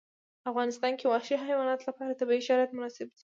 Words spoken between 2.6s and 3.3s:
مناسب دي.